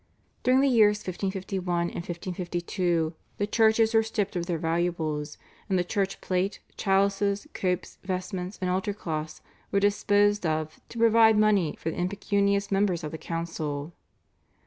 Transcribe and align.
During 0.41 0.61
the 0.61 0.67
years 0.67 0.97
1551 0.97 1.81
and 1.89 1.97
1552 1.97 3.13
the 3.37 3.45
churches 3.45 3.93
were 3.93 4.01
stripped 4.01 4.35
of 4.35 4.47
their 4.47 4.57
valuables, 4.57 5.37
and 5.69 5.77
the 5.77 5.83
church 5.83 6.19
plate, 6.21 6.59
chalices, 6.75 7.45
copes, 7.53 7.99
vestments, 8.03 8.57
and 8.61 8.71
altar 8.71 8.95
cloths, 8.95 9.43
were 9.71 9.79
disposed 9.79 10.43
of 10.43 10.79
to 10.89 10.97
provide 10.97 11.37
money 11.37 11.75
for 11.77 11.91
the 11.91 11.97
impecunious 11.99 12.71
members 12.71 13.03
of 13.03 13.11
the 13.11 13.19
council. 13.19 13.93